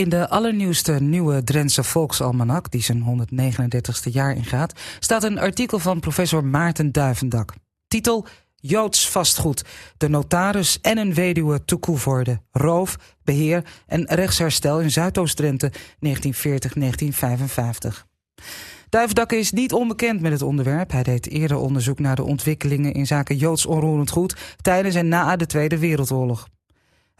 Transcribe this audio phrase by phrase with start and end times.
[0.00, 6.00] In de allernieuwste nieuwe Drentse Volksalmanak, die zijn 139ste jaar ingaat, staat een artikel van
[6.00, 7.52] professor Maarten Duivendak.
[7.88, 9.64] Titel Joods vastgoed,
[9.96, 15.72] de notaris en een weduwe Koevoorde, roof, beheer en rechtsherstel in Zuidoost-Drenthe 1940-1955.
[18.88, 20.90] Duivendak is niet onbekend met het onderwerp.
[20.90, 25.36] Hij deed eerder onderzoek naar de ontwikkelingen in zaken Joods onroerend goed tijdens en na
[25.36, 26.48] de Tweede Wereldoorlog.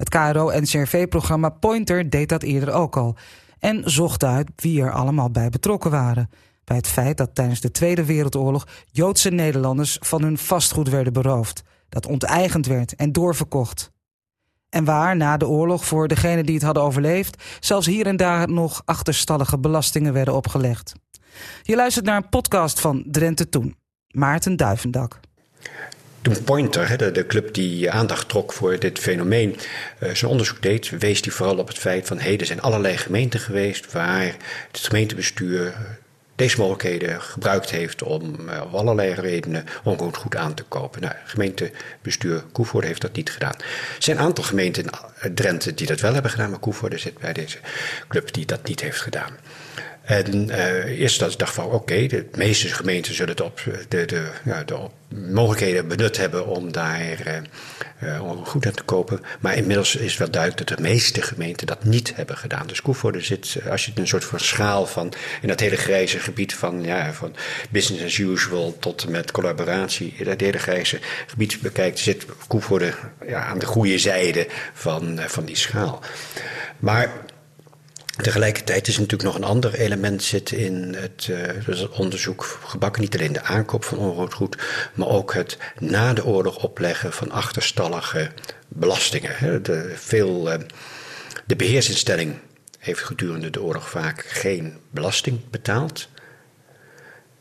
[0.00, 3.16] Het KRO-NCRV-programma Pointer deed dat eerder ook al.
[3.58, 6.30] En zocht uit wie er allemaal bij betrokken waren.
[6.64, 11.62] Bij het feit dat tijdens de Tweede Wereldoorlog Joodse Nederlanders van hun vastgoed werden beroofd.
[11.88, 13.90] Dat onteigend werd en doorverkocht.
[14.68, 17.42] En waar na de oorlog voor degenen die het hadden overleefd...
[17.60, 20.92] zelfs hier en daar nog achterstallige belastingen werden opgelegd.
[21.62, 23.76] Je luistert naar een podcast van Drenthe Toen.
[24.08, 25.20] Maarten Duivendak.
[26.22, 29.56] Toen Pointer, de, club die aandacht trok voor dit fenomeen,
[30.02, 33.40] uh, zijn onderzoek deed, wees hij vooral op het feit van er zijn allerlei gemeenten
[33.40, 34.36] geweest waar
[34.70, 35.74] het gemeentebestuur
[36.34, 41.00] deze mogelijkheden gebruikt heeft om uh, op allerlei redenen onroerend goed aan te kopen.
[41.00, 43.54] Nou, gemeentebestuur Koevoorde heeft dat niet gedaan.
[43.56, 44.84] Er zijn een aantal gemeenten
[45.22, 47.58] in Drenthe die dat wel hebben gedaan, maar Koevoorde zit bij deze
[48.08, 49.32] club die dat niet heeft gedaan.
[50.10, 54.04] En uh, eerst dat ik dacht van oké, de meeste gemeenten zullen het op de,
[54.04, 54.78] de, ja, de
[55.30, 57.18] mogelijkheden benut hebben om daar
[58.44, 59.20] goed aan te kopen.
[59.40, 62.66] Maar inmiddels is wel duidelijk dat de meeste gemeenten dat niet hebben gedaan.
[62.66, 66.54] Dus Koevoorde zit, als je een soort van schaal van in dat hele grijze gebied
[66.54, 67.34] van, ja, van
[67.70, 72.92] business as usual tot met collaboratie, dat hele grijze gebied bekijkt, zit Koevoorde
[73.26, 76.00] ja, aan de goede zijde van, van die schaal.
[76.78, 77.10] Maar
[78.22, 83.02] Tegelijkertijd is natuurlijk nog een ander element zit in het, uh, dus onderzoek gebakken.
[83.02, 84.56] Niet alleen de aankoop van onroerend goed,
[84.94, 88.30] maar ook het na de oorlog opleggen van achterstallige
[88.68, 89.62] belastingen.
[89.62, 90.58] De, veel, uh,
[91.46, 92.38] de beheersinstelling
[92.78, 96.08] heeft gedurende de oorlog vaak geen belasting betaald.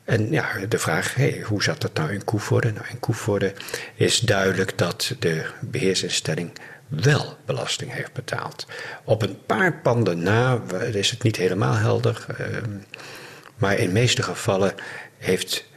[0.03, 2.71] En ja, de vraag, hey, hoe zat dat nou in Koevoorde?
[2.71, 3.53] Nou, in Koevoorde
[3.95, 6.51] is duidelijk dat de beheersinstelling
[6.89, 8.65] wel belasting heeft betaald.
[9.03, 10.61] Op een paar panden na
[10.91, 12.69] is het niet helemaal helder, ehm,
[13.55, 14.73] maar in de meeste gevallen
[15.17, 15.67] heeft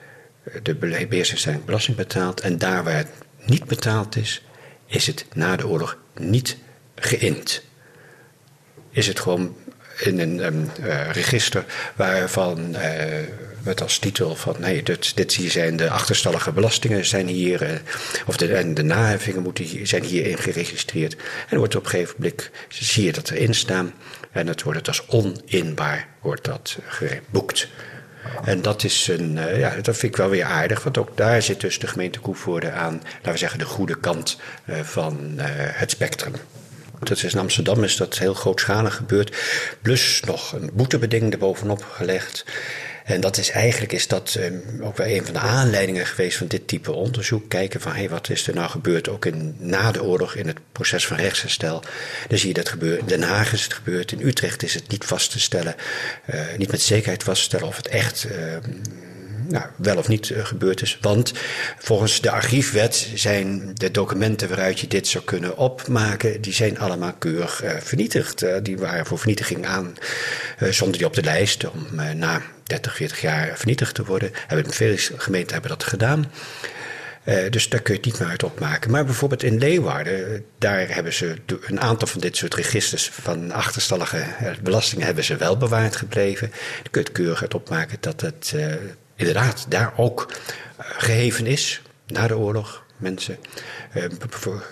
[0.63, 3.11] de beheersinstelling belasting betaald en daar waar het
[3.45, 4.45] niet betaald is,
[4.87, 6.57] is het na de oorlog niet
[6.95, 7.63] geïnd.
[8.91, 9.57] Is het gewoon
[9.99, 11.65] in een um, uh, register
[11.97, 13.19] waarvan uh,
[13.65, 17.71] met als titel van nee, dit, dit zijn de achterstallige belastingen zijn hier, uh,
[18.27, 21.17] of de, en de naheffingen moeten, zijn hierin geregistreerd.
[21.49, 23.93] En wordt op een gegeven moment, zie je dat erin staan
[24.33, 27.69] en het wordt het als oninbaar wordt dat geboekt.
[28.45, 31.43] En dat is een, uh, ja, dat vind ik wel weer aardig, want ook daar
[31.43, 35.91] zit dus de gemeente Koevoorde aan, laten we zeggen, de goede kant uh, van het
[35.91, 36.33] spectrum.
[36.99, 39.37] Dat is in Amsterdam is dat heel grootschalig gebeurd.
[39.83, 42.45] Plus nog een boetebeding erbovenop gelegd.
[43.05, 46.47] En dat is eigenlijk is dat um, ook wel een van de aanleidingen geweest van
[46.47, 47.49] dit type onderzoek.
[47.49, 50.59] Kijken van hey, wat is er nou gebeurd ook in, na de oorlog in het
[50.73, 51.83] proces van rechtsherstel.
[52.29, 52.99] Dan zie je dat gebeuren.
[52.99, 54.13] In Den Haag is het gebeurd.
[54.13, 55.75] In Utrecht is het niet vast te stellen.
[56.35, 58.27] Uh, niet met zekerheid vast te stellen of het echt.
[58.31, 58.57] Uh,
[59.49, 60.99] nou, wel of niet uh, gebeurd is.
[61.01, 61.33] Want
[61.79, 67.13] volgens de archiefwet zijn de documenten waaruit je dit zou kunnen opmaken, die zijn allemaal
[67.13, 68.43] keurig uh, vernietigd.
[68.43, 69.95] Uh, die waren voor vernietiging aan,
[70.71, 74.31] zonder die op de lijst om na 30, 40 jaar vernietigd te worden.
[74.47, 76.31] Hebben, veel gemeenten hebben dat gedaan.
[77.25, 78.91] Uh, dus daar kun je het niet meer uit opmaken.
[78.91, 81.35] Maar bijvoorbeeld in Leeuwarden, daar hebben ze
[81.67, 84.25] een aantal van dit soort registers van achterstallige
[84.63, 86.49] belastingen hebben ze wel bewaard gebleven.
[86.51, 88.75] Dan kun je het keurig uit opmaken dat het uh,
[89.17, 90.33] inderdaad daar ook
[90.79, 92.85] geheven is na de oorlog.
[93.03, 93.39] Mensen
[93.97, 94.05] uh,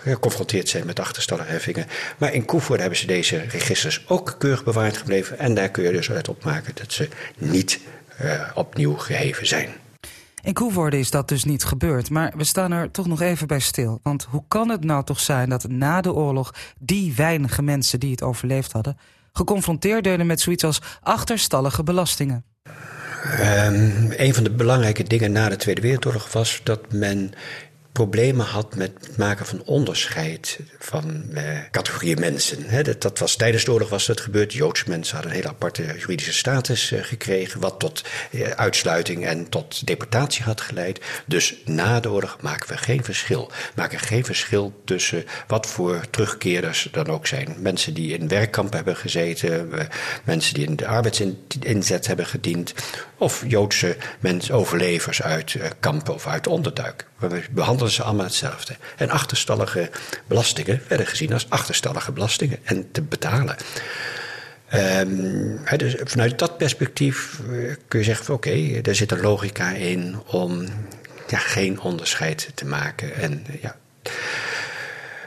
[0.03, 1.87] geconfronteerd zijn met achterstallige heffingen.
[2.19, 5.39] Maar in Koevoorde hebben ze deze registers ook keurig bewaard gebleven.
[5.39, 7.09] En daar kun je dus uit opmaken dat ze
[7.39, 7.81] niet
[8.23, 9.69] uh, opnieuw geheven zijn.
[10.43, 12.11] In Koevoorde is dat dus niet gebeurd.
[12.11, 14.01] Maar we staan er toch nog even bij stil.
[14.03, 18.11] Want hoe kan het nou toch zijn dat na de oorlog die weinige mensen die
[18.11, 18.99] het overleefd hadden,
[19.33, 22.45] geconfronteerd werden met zoiets als achterstallige belastingen?
[23.41, 27.33] Um, een van de belangrijke dingen na de Tweede Wereldoorlog was dat men
[27.93, 32.85] problemen had met het maken van onderscheid van uh, categorieën mensen.
[32.85, 34.53] Dat, dat, was tijdens de oorlog was dat gebeurd.
[34.53, 39.49] Joodse mensen hadden een hele aparte juridische status uh, gekregen, wat tot uh, uitsluiting en
[39.49, 41.01] tot deportatie had geleid.
[41.27, 43.51] Dus na de oorlog maken we geen verschil.
[43.75, 47.57] Maken geen verschil tussen wat voor terugkeerders dan ook zijn.
[47.59, 49.71] Mensen die in werkkampen hebben gezeten,
[50.25, 52.75] mensen die in de arbeidsinzet hebben gediend,
[53.17, 57.09] of Joodse mensen, overlevers uit kampen of uit onderduik.
[57.19, 58.77] We behandelen ze allemaal hetzelfde.
[58.97, 59.91] En achterstallige
[60.27, 63.57] belastingen werden gezien als achterstallige belastingen en te betalen.
[64.75, 70.21] Um, dus vanuit dat perspectief eh, kun je zeggen: oké, er zit een logica in
[70.27, 70.65] om
[71.29, 73.15] ja, geen onderscheid te maken.
[73.15, 73.77] En ja.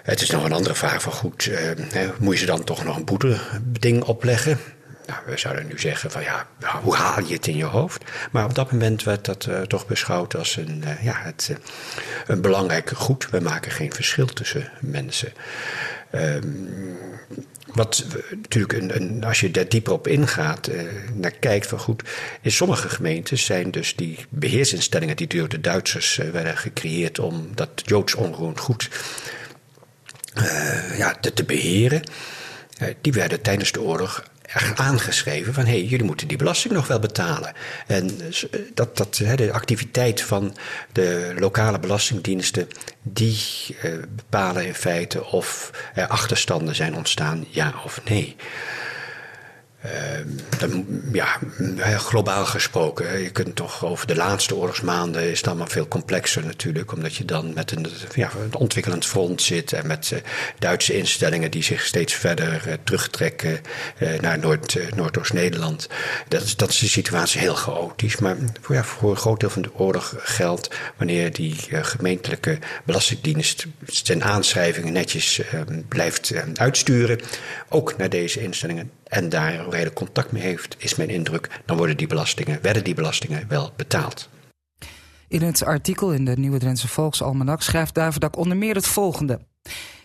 [0.04, 2.98] Het is nog een andere vraag van goed, uh, moet je ze dan toch nog
[2.98, 4.60] een boeteding opleggen?
[5.06, 6.48] Nou, we zouden nu zeggen van ja,
[6.82, 8.04] hoe haal je het in je hoofd?
[8.32, 11.58] Maar op dat moment werd dat uh, toch beschouwd als een, uh, ja, het, uh,
[12.28, 13.30] een belangrijk goed.
[13.30, 15.34] We maken geen verschil tussen mensen.
[16.16, 16.98] Um,
[17.74, 20.70] wat natuurlijk, een, als je daar dieper op ingaat,
[21.14, 22.04] naar kijkt van goed.
[22.42, 27.70] In sommige gemeenten zijn dus die beheersinstellingen die door de Duitsers werden gecreëerd om dat
[27.76, 28.90] Joods onroerend goed
[30.98, 32.04] ja, te, te beheren.
[33.02, 34.24] die werden tijdens de oorlog
[34.76, 37.54] aangeschreven van hey, jullie moeten die belasting nog wel betalen.
[37.88, 40.56] En eh, dat, dat, de activiteit van
[40.92, 42.68] de lokale belastingdiensten,
[43.02, 43.38] die
[43.82, 48.36] eh, bepalen in feite of er achterstanden zijn ontstaan, ja of nee.
[49.86, 50.70] Uh,
[51.12, 51.40] ja,
[51.98, 56.92] globaal gesproken, je kunt toch over de laatste oorlogsmaanden is het allemaal veel complexer natuurlijk,
[56.92, 57.86] omdat je dan met een,
[58.16, 60.20] ja, een ontwikkelend front zit en met uh,
[60.60, 63.62] Duitse instellingen die zich steeds verder terugtrekken
[64.22, 65.90] naar Noord, Noordoost-Nederland.
[66.28, 69.50] Dat, is, dat is de situatie heel chaotisch, maar voor, ja, voor een groot deel
[69.50, 75.42] van de oorlog geldt wanneer die gemeentelijke belastingdienst zijn aanschrijvingen netjes
[75.88, 77.20] blijft uitsturen,
[77.70, 81.78] ook naar deze instellingen en daar een redelijk contact mee heeft, is mijn indruk, dan
[81.78, 84.30] worden die belastingen, werden die belastingen wel betaald.
[85.28, 89.40] In het artikel in de Nieuwe Drentse Volksalmanak schrijft Duivendak onder meer het volgende.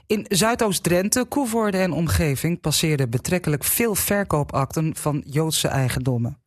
[0.07, 6.39] In Zuidoost-Drenthe, Koevoorde en omgeving passeerden betrekkelijk veel verkoopakten van Joodse eigendommen.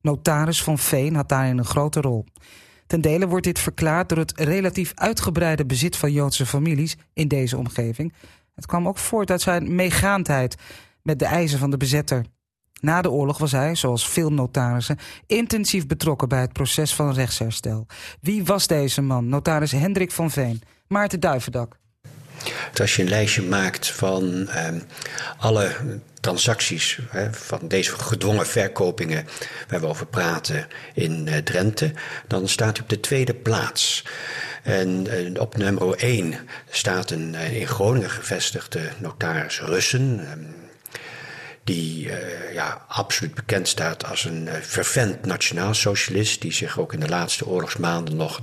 [0.00, 2.24] Notaris van Veen had daarin een grote rol.
[2.86, 7.56] Ten dele wordt dit verklaard door het relatief uitgebreide bezit van Joodse families in deze
[7.56, 8.12] omgeving.
[8.54, 10.56] Het kwam ook voort uit zijn meegaandheid
[11.02, 12.24] met de eisen van de bezetter.
[12.80, 17.86] Na de oorlog was hij, zoals veel notarissen, intensief betrokken bij het proces van rechtsherstel.
[18.20, 19.28] Wie was deze man?
[19.28, 20.62] Notaris Hendrik van Veen.
[20.86, 21.80] Maarten Duivendak.
[22.80, 24.68] Als je een lijstje maakt van eh,
[25.38, 25.74] alle
[26.20, 29.26] transacties, hè, van deze gedwongen verkopingen
[29.68, 31.92] waar we over praten in uh, Drenthe,
[32.26, 34.04] dan staat hij op de tweede plaats.
[34.62, 36.34] En uh, op nummer 1
[36.70, 40.26] staat een uh, in Groningen gevestigde notaris Russen.
[41.64, 47.00] Die uh, ja, absoluut bekend staat als een uh, fervent nationaal-socialist, die zich ook in
[47.00, 48.40] de laatste oorlogsmaanden nog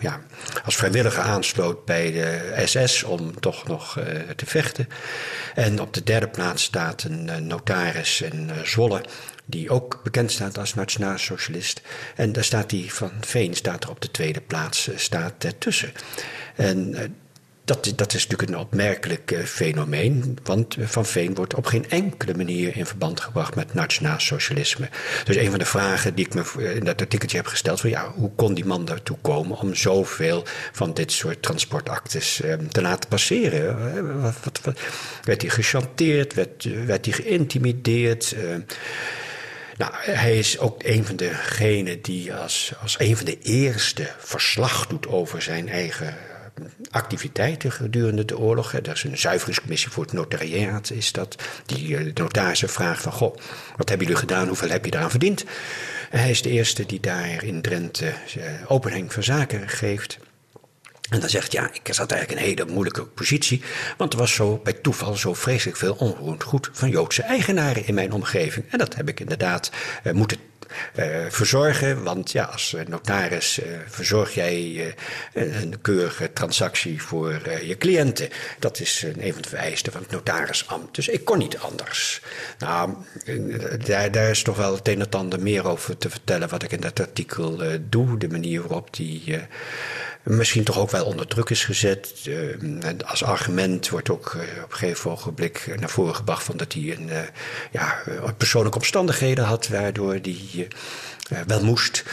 [0.00, 0.20] ja,
[0.64, 4.04] als vrijwilliger aansloot bij de SS om toch nog uh,
[4.36, 4.88] te vechten.
[5.54, 9.04] En op de derde plaats staat een notaris in Zwolle,
[9.44, 11.80] die ook bekend staat als nationaal-socialist.
[12.16, 15.92] En daar staat die van Veen staat er op de tweede plaats staat ertussen.
[16.56, 16.94] En
[17.68, 22.34] dat, dat is natuurlijk een opmerkelijk uh, fenomeen, want Van Veen wordt op geen enkele
[22.34, 24.88] manier in verband gebracht met nationaal socialisme.
[25.24, 28.12] Dus een van de vragen die ik me in dat artikeltje heb gesteld, van ja,
[28.14, 33.08] hoe kon die man daartoe komen om zoveel van dit soort transportactes uh, te laten
[33.08, 33.76] passeren?
[35.22, 38.34] Werd hij gechanteerd, werd, werd hij geïntimideerd?
[39.76, 44.86] Nou, hij is ook een van degenen die als, als een van de eerste verslag
[44.86, 46.16] doet over zijn eigen
[46.90, 48.72] activiteiten gedurende de oorlog.
[48.72, 51.42] Er is een zuiveringscommissie voor het notariaat, is dat.
[51.66, 53.36] Die eh, de notarissen vraagt van, goh,
[53.76, 55.44] wat hebben jullie gedaan, hoeveel heb je eraan verdiend?
[56.10, 60.18] En hij is de eerste die daar in Drenthe uh, openheid van zaken geeft.
[61.10, 63.62] En dan zegt, ja, ik zat eigenlijk een hele moeilijke positie.
[63.96, 67.94] Want er was zo bij toeval zo vreselijk veel onroerend goed van Joodse eigenaren in
[67.94, 68.66] mijn omgeving.
[68.70, 69.70] En dat heb ik inderdaad
[70.04, 70.38] uh, moeten
[71.28, 72.02] verzorgen.
[72.02, 74.94] Want ja, als notaris uh, verzorg jij
[75.32, 78.28] een keurige transactie voor je cliënten.
[78.58, 80.94] Dat is een van de vereisten van het notarisambt.
[80.94, 82.20] Dus ik kon niet anders.
[82.58, 82.94] Nou,
[83.84, 86.72] daar, daar is toch wel het een en ander meer over te vertellen wat ik
[86.72, 88.18] in dat artikel doe.
[88.18, 89.38] De manier waarop die
[90.28, 92.12] misschien toch ook wel onder druk is gezet.
[92.28, 92.54] Uh,
[93.04, 96.82] als argument wordt ook uh, op een gegeven ogenblik naar voren gebracht van dat hij
[96.82, 97.18] een, uh,
[97.70, 98.02] ja,
[98.36, 100.68] persoonlijke omstandigheden had waardoor hij
[101.46, 102.04] wel moest.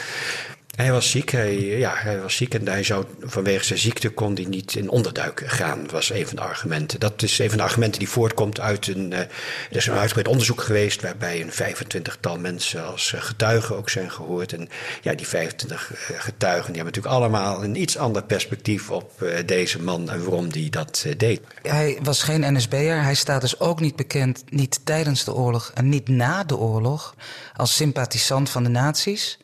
[0.76, 4.34] Hij was ziek, hij, ja, hij was ziek en hij zou vanwege zijn ziekte kon
[4.34, 7.00] hij niet in onderduik gaan, was een van de argumenten.
[7.00, 9.30] Dat is een van de argumenten die voortkomt uit een, uh, er
[9.70, 14.54] is een uitgebreid onderzoek geweest waarbij een 25-tal mensen als uh, getuigen ook zijn gehoord.
[14.54, 14.70] En
[15.02, 19.12] ja, die 25 uh, getuigen die hebben natuurlijk allemaal een iets ander perspectief op
[19.46, 21.42] deze man en waarom die dat deed.
[21.62, 25.90] Hij was geen NSB'er, hij staat dus ook niet bekend, niet tijdens de oorlog en
[25.90, 27.16] niet na de oorlog,
[27.56, 29.38] als sympathisant van de nazi's.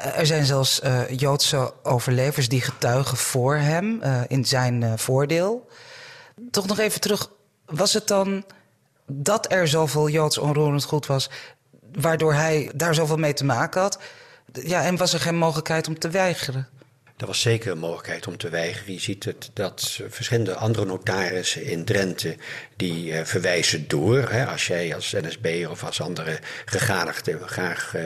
[0.00, 5.68] Eh, er zijn zelfs uh, Joodse overlevers die getuigen voor hem uh, in zijn voordeel.
[6.50, 7.30] Toch nog even terug.
[7.64, 8.44] Was het dan.
[9.06, 11.30] dat er zoveel Joods onroerend goed was,
[11.92, 13.98] waardoor hij daar zoveel mee te maken had.
[14.52, 16.68] Ja, en was er geen mogelijkheid om te weigeren?
[17.20, 18.92] Er was zeker een mogelijkheid om te weigeren.
[18.92, 22.36] Je ziet het, dat verschillende andere notarissen in Drenthe
[22.76, 24.28] die uh, verwijzen door.
[24.30, 28.02] Hè, als jij als NSB of als andere gegadigde graag uh,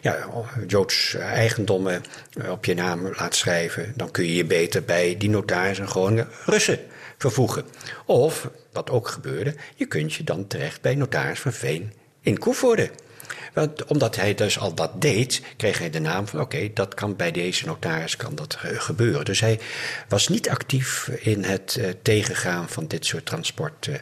[0.00, 0.28] ja,
[0.66, 2.02] Joods eigendommen
[2.48, 6.78] op je naam laat schrijven, dan kun je je beter bij die notarissen gewoon Russen
[7.18, 7.64] vervoegen.
[8.06, 12.90] Of, wat ook gebeurde, je kunt je dan terecht bij notaris van Veen in Koevoorde.
[13.52, 17.16] Want omdat hij dus al dat deed, kreeg hij de naam van: oké, dat kan
[17.16, 19.24] bij deze notaris kan dat gebeuren.
[19.24, 19.60] Dus hij
[20.08, 23.86] was niet actief in het uh, tegengaan van dit soort transport.
[23.86, 23.94] Uh,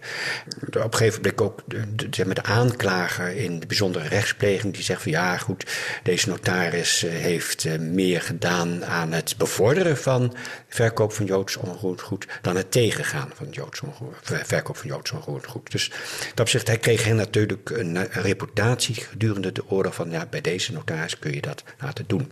[0.66, 5.02] op een gegeven moment ook de, de, de, aanklager in de bijzondere rechtspleging, die zegt
[5.02, 5.66] van ja, goed,
[6.02, 10.34] deze notaris heeft meer gedaan aan het bevorderen van
[10.68, 13.80] verkoop van Joods onroerend goed dan het tegengaan van Joods
[14.22, 15.70] verkoop van Joods onroerend goed.
[15.70, 15.90] Dus
[16.28, 21.18] dat opzicht, hij kreeg natuurlijk een reputatie gedurende de oorlog van ja, bij deze notaris
[21.18, 22.30] kun je dat laten doen.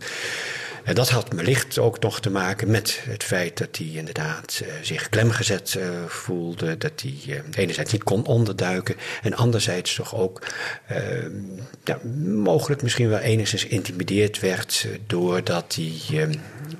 [0.83, 4.73] En dat had wellicht ook nog te maken met het feit dat hij inderdaad uh,
[4.81, 6.77] zich klemgezet uh, voelde.
[6.77, 8.95] Dat hij uh, enerzijds niet kon onderduiken.
[9.21, 10.47] En anderzijds toch ook
[11.83, 14.87] ja, mogelijk misschien wel enigszins geïntimideerd werd.
[15.07, 16.29] doordat hij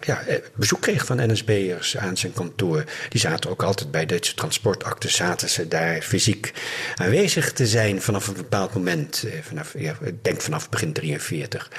[0.02, 0.24] ja,
[0.56, 2.84] bezoek kreeg van NSB'ers aan zijn kantoor.
[3.10, 6.54] Die zaten ook altijd bij deze transportakte, zaten ze daar fysiek
[6.96, 9.26] aanwezig te zijn vanaf een bepaald moment.
[9.42, 11.70] vanaf, ja, ik denk vanaf begin 43.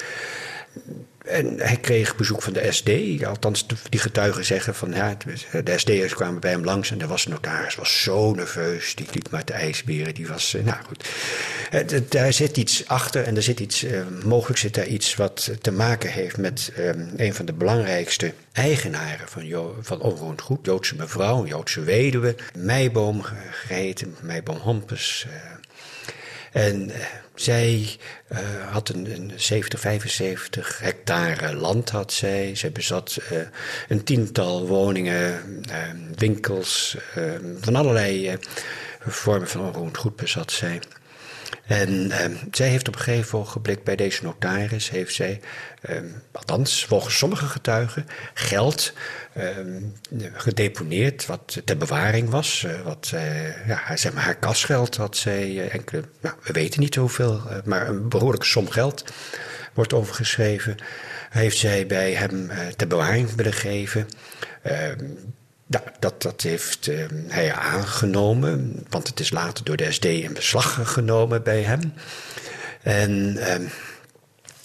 [1.25, 2.91] En hij kreeg bezoek van de SD.
[3.25, 5.17] Althans, die getuigen zeggen van ja,
[5.65, 8.95] de SD'ers kwamen bij hem langs en de was notaris was zo nerveus.
[8.95, 10.15] Die liep maar te ijsberen.
[10.15, 11.09] Die was, nou goed.
[12.11, 13.87] Daar zit iets achter en er zit iets,
[14.25, 16.73] mogelijk zit daar iets wat te maken heeft met
[17.17, 20.67] een van de belangrijkste eigenaren van, jo van onroerend goed.
[20.67, 22.35] Joodse mevrouw, Joodse weduwe.
[22.57, 25.27] Meiboom geheten, Meiboom Hompes.
[26.53, 26.91] En
[27.35, 27.97] zij
[28.33, 28.39] uh,
[28.71, 32.55] had een, een 70, 75 hectare land had zij.
[32.57, 33.39] Zij bezat uh,
[33.89, 35.43] een tiental woningen,
[36.17, 36.97] winkels,
[37.61, 38.39] van allerlei
[39.01, 40.81] vormen van onroerend goed bezat zij.
[41.67, 45.41] En um, zij heeft op een gegeven ogenblik bij deze notaris, heeft zij,
[45.91, 48.93] um, althans volgens sommige getuigen, geld
[49.39, 49.95] um,
[50.33, 52.65] gedeponeerd wat ter bewaring was.
[52.67, 56.81] Uh, wat, uh, ja, zeg maar haar kasgeld had zij uh, enkele, nou, we weten
[56.81, 59.05] niet hoeveel, maar een behoorlijke som geld
[59.73, 60.77] wordt overgeschreven.
[61.31, 64.09] Heeft zij bij hem ter bewaring willen geven.
[65.73, 70.35] Nou, dat, dat heeft uh, hij aangenomen, want het is later door de SD in
[70.35, 71.95] beslag genomen bij hem.
[72.83, 73.55] En, uh,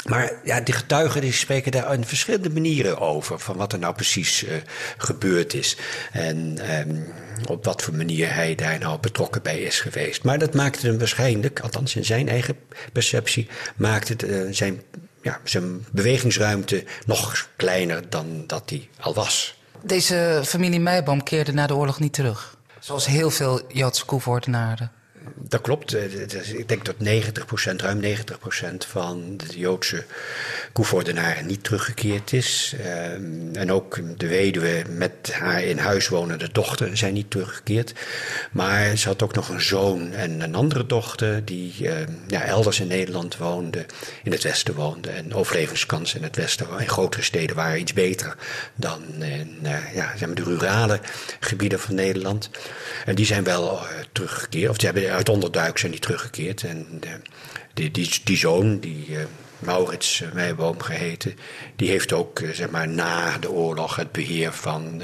[0.05, 3.93] maar ja, die getuigen die spreken daar op verschillende manieren over, van wat er nou
[3.93, 4.51] precies uh,
[4.97, 5.77] gebeurd is.
[6.11, 10.23] En uh, op wat voor manier hij daar nou betrokken bij is geweest.
[10.23, 12.55] Maar dat maakte hem waarschijnlijk, althans in zijn eigen
[12.93, 14.81] perceptie, maakte het, uh, zijn,
[15.21, 19.56] ja, zijn bewegingsruimte nog kleiner dan dat hij al was.
[19.83, 22.57] Deze familie Meiboom keerde na de oorlog niet terug.
[22.79, 24.91] Zoals heel veel Joodse koevoortenaren.
[25.49, 25.95] Dat klopt.
[26.53, 28.07] Ik denk dat 90%, ruim 90%
[28.87, 30.03] van de Joodse
[30.73, 32.75] koevoordenaren niet teruggekeerd is.
[33.53, 37.93] En ook de weduwe met haar in huis wonende dochter zijn niet teruggekeerd.
[38.51, 41.73] Maar ze had ook nog een zoon en een andere dochter die
[42.27, 43.85] ja, elders in Nederland woonde,
[44.23, 45.09] in het westen woonde.
[45.09, 48.35] En overlevingskansen in het westen, in grotere steden, waren iets beter
[48.75, 49.57] dan in
[49.93, 50.99] ja, zeg maar de rurale
[51.39, 52.49] gebieden van Nederland.
[53.05, 53.79] En die zijn wel
[54.11, 56.63] teruggekeerd, of die hebben uit onderduik zijn die teruggekeerd.
[56.63, 57.01] En
[57.73, 59.17] die, die, die zoon, die uh,
[59.59, 61.35] Maurits Meiboom geheten,
[61.75, 65.01] die heeft ook uh, zeg maar, na de oorlog het beheer van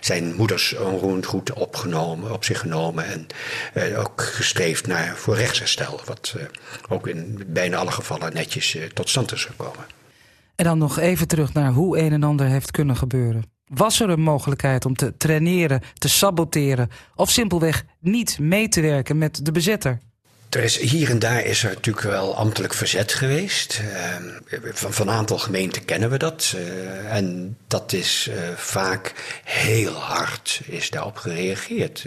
[0.00, 3.04] zijn moeders onroerend goed opgenomen, op zich genomen.
[3.04, 3.26] En
[3.96, 6.36] ook gestreefd naar voor rechtsherstel, wat
[6.88, 9.84] ook in bijna alle gevallen netjes tot stand is gekomen.
[10.56, 13.53] En dan nog even terug naar hoe een en ander heeft kunnen gebeuren.
[13.66, 19.18] Was er een mogelijkheid om te traineren, te saboteren of simpelweg niet mee te werken
[19.18, 20.00] met de bezetter?
[20.50, 23.80] Er is, hier en daar is er natuurlijk wel ambtelijk verzet geweest.
[23.82, 26.54] Uh, van, een aantal gemeenten kennen we dat.
[26.56, 29.12] Uh, en dat is uh, vaak
[29.44, 32.04] heel hard is daarop gereageerd.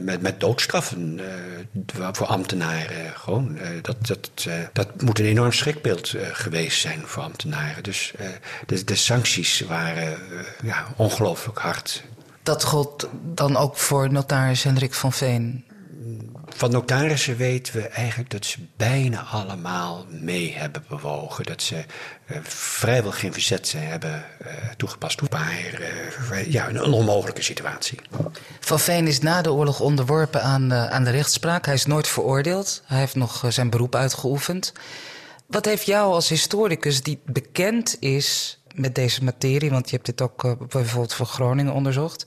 [0.00, 1.20] met, met doodstraffen
[2.12, 3.12] voor ambtenaren.
[3.14, 4.30] Gewoon, dat, dat,
[4.72, 7.82] dat moet een enorm schrikbeeld geweest zijn voor ambtenaren.
[7.82, 8.12] Dus
[8.66, 10.18] de, de sancties waren
[10.62, 12.02] ja, ongelooflijk hard.
[12.42, 15.64] Dat gold dan ook voor notaris Hendrik van Veen?
[16.56, 21.44] Van notarissen weten we eigenlijk dat ze bijna allemaal mee hebben bewogen.
[21.44, 21.84] Dat ze
[22.26, 25.30] uh, vrijwel geen verzet hebben uh, toegepast.
[25.30, 25.80] Maar
[26.32, 27.98] uh, ja, een, een, onmogelijke situatie.
[28.60, 31.64] Van Veen is na de oorlog onderworpen aan, aan de rechtspraak.
[31.66, 32.82] Hij is nooit veroordeeld.
[32.86, 34.72] Hij heeft nog zijn beroep uitgeoefend.
[35.46, 40.20] Wat heeft jou als historicus die bekend is met deze materie, want je hebt dit
[40.20, 42.24] ook bijvoorbeeld voor Groningen onderzocht,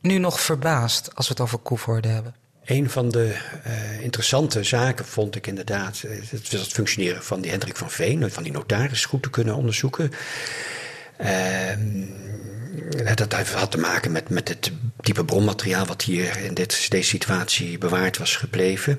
[0.00, 2.34] nu nog verbaasd als we het over Koevoorde hebben?
[2.64, 7.76] Een van de uh, interessante zaken vond ik inderdaad het, het functioneren van die Hendrik
[7.76, 10.10] van Veen, van die notaris, goed te kunnen onderzoeken.
[11.20, 11.28] Uh,
[13.14, 17.78] dat had te maken met, met het type bronmateriaal wat hier in dit, deze situatie
[17.78, 18.96] bewaard was gebleven.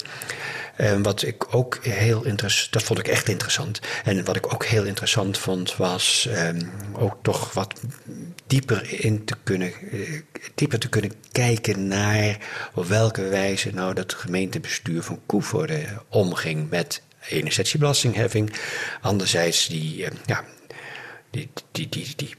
[0.75, 3.79] En wat ik ook heel interessant, dat vond ik echt interessant.
[4.03, 7.81] En wat ik ook heel interessant vond, was um, ook toch wat
[8.47, 10.21] dieper in te kunnen, uh,
[10.55, 12.37] dieper te kunnen kijken naar
[12.73, 18.53] op welke wijze nou dat gemeentebestuur van Koevoorde omging met enerzijds die belastingheffing,
[19.01, 20.43] anderzijds die, uh, ja,
[21.31, 22.35] die, die, die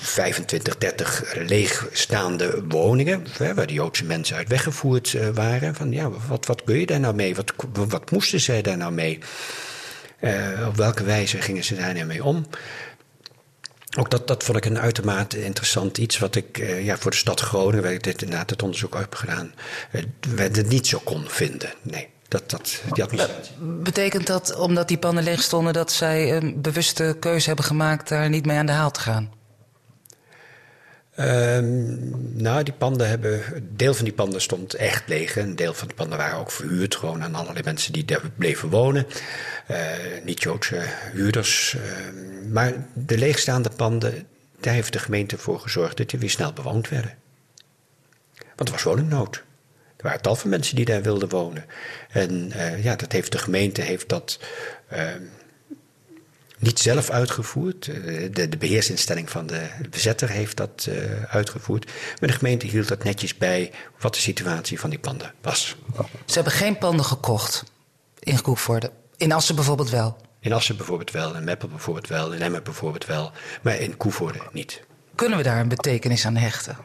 [0.00, 5.74] 25, 30 leegstaande woningen, waar de Joodse mensen uit weggevoerd uh, waren.
[5.74, 7.34] Van ja, wat, wat kun je daar nou mee?
[7.34, 9.18] Wat, wat moesten zij daar nou mee?
[10.20, 12.46] Uh, op welke wijze gingen ze daar nou mee om?
[13.98, 17.16] Ook dat, dat vond ik een uitermate interessant iets wat ik uh, ja, voor de
[17.16, 19.54] stad Groningen, waar ik dit inderdaad het onderzoek heb gedaan,
[19.92, 21.72] uh, het niet zo kon vinden.
[21.82, 22.08] Nee.
[22.28, 22.82] Dat, dat.
[23.60, 28.28] Betekent dat, omdat die pannen leeg stonden, dat zij een bewuste keuze hebben gemaakt daar
[28.28, 29.37] niet mee aan de haal te gaan?
[31.20, 33.54] Um, nou, die panden hebben.
[33.54, 35.36] Een deel van die panden stond echt leeg.
[35.36, 36.96] Een deel van die panden waren ook verhuurd.
[36.96, 39.06] Gewoon aan allerlei mensen die daar bleven wonen.
[39.70, 39.78] Uh,
[40.24, 40.82] niet Joodse
[41.12, 41.76] huurders.
[41.76, 41.82] Uh,
[42.52, 44.26] maar de leegstaande panden.
[44.60, 47.14] Daar heeft de gemeente voor gezorgd dat die weer snel bewoond werden.
[48.56, 49.36] Want er was woningnood.
[49.96, 51.64] Er waren tal van mensen die daar wilden wonen.
[52.10, 54.38] En uh, ja, dat heeft de gemeente heeft dat
[56.58, 57.84] niet zelf uitgevoerd.
[57.84, 61.86] De, de beheersinstelling van de bezetter heeft dat uh, uitgevoerd.
[62.20, 65.76] Maar de gemeente hield dat netjes bij wat de situatie van die panden was.
[66.24, 67.64] Ze hebben geen panden gekocht
[68.18, 68.90] in Koevoorde.
[69.16, 70.16] In Assen bijvoorbeeld wel?
[70.40, 73.32] In Assen bijvoorbeeld wel, in Meppel bijvoorbeeld wel, in Emmen bijvoorbeeld wel.
[73.62, 74.82] Maar in Koevoorde niet.
[75.14, 76.76] Kunnen we daar een betekenis aan hechten?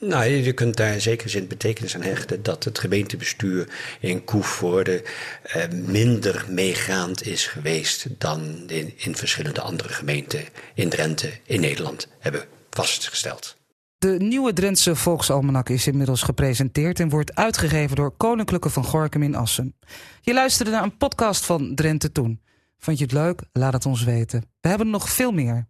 [0.00, 3.68] Nou, je kunt daar zeker zin betekenis aan hechten dat het gemeentebestuur
[4.00, 5.04] in Koevoorde
[5.42, 12.08] eh, minder meegaand is geweest dan in, in verschillende andere gemeenten in Drenthe, in Nederland,
[12.18, 13.56] hebben vastgesteld.
[13.98, 19.34] De nieuwe Drentse Volksalmanak is inmiddels gepresenteerd en wordt uitgegeven door Koninklijke van Gorkum in
[19.34, 19.76] Assen.
[20.20, 22.40] Je luisterde naar een podcast van Drenthe Toen.
[22.78, 23.42] Vond je het leuk?
[23.52, 24.44] Laat het ons weten.
[24.60, 25.68] We hebben nog veel meer.